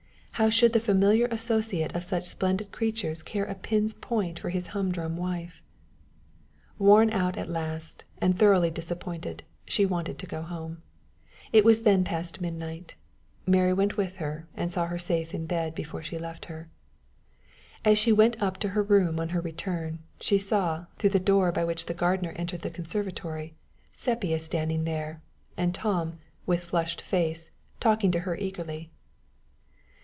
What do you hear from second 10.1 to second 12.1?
to go home. It was then